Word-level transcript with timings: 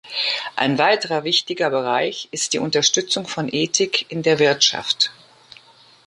Ein 0.55 0.79
weiterer 0.79 1.23
wichtiger 1.23 1.69
Bereich 1.69 2.27
ist 2.31 2.53
die 2.53 2.57
Unterstützung 2.57 3.27
von 3.27 3.47
Ethik 3.53 4.09
in 4.09 4.23
der 4.23 4.39
Wirtschaft. 4.39 5.11